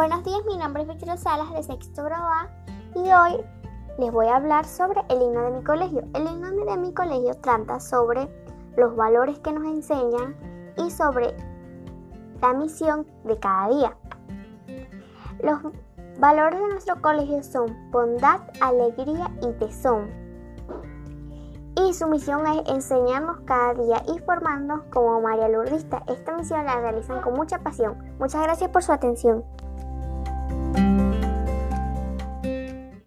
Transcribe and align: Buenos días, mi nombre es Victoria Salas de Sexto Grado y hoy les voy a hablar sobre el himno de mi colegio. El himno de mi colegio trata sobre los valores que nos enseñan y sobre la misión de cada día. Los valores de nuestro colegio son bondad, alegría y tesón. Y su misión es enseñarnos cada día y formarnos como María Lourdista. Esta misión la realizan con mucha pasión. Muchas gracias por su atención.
Buenos 0.00 0.24
días, 0.24 0.40
mi 0.46 0.56
nombre 0.56 0.80
es 0.82 0.88
Victoria 0.88 1.18
Salas 1.18 1.52
de 1.52 1.62
Sexto 1.62 2.02
Grado 2.04 2.48
y 2.94 3.00
hoy 3.00 3.44
les 3.98 4.10
voy 4.10 4.28
a 4.28 4.36
hablar 4.36 4.64
sobre 4.64 5.02
el 5.10 5.20
himno 5.20 5.42
de 5.42 5.50
mi 5.50 5.62
colegio. 5.62 6.00
El 6.14 6.26
himno 6.26 6.64
de 6.64 6.76
mi 6.78 6.94
colegio 6.94 7.34
trata 7.42 7.78
sobre 7.80 8.26
los 8.78 8.96
valores 8.96 9.38
que 9.40 9.52
nos 9.52 9.62
enseñan 9.64 10.34
y 10.78 10.90
sobre 10.90 11.36
la 12.40 12.54
misión 12.54 13.06
de 13.24 13.38
cada 13.40 13.68
día. 13.68 13.96
Los 15.42 15.60
valores 16.18 16.58
de 16.58 16.68
nuestro 16.68 17.02
colegio 17.02 17.42
son 17.42 17.90
bondad, 17.90 18.40
alegría 18.62 19.30
y 19.42 19.52
tesón. 19.58 20.08
Y 21.76 21.92
su 21.92 22.08
misión 22.08 22.46
es 22.46 22.66
enseñarnos 22.70 23.40
cada 23.40 23.74
día 23.74 24.02
y 24.08 24.18
formarnos 24.20 24.80
como 24.84 25.20
María 25.20 25.50
Lourdista. 25.50 26.02
Esta 26.06 26.34
misión 26.34 26.64
la 26.64 26.80
realizan 26.80 27.20
con 27.20 27.34
mucha 27.34 27.58
pasión. 27.58 27.98
Muchas 28.18 28.42
gracias 28.42 28.70
por 28.70 28.82
su 28.82 28.92
atención. 28.92 29.44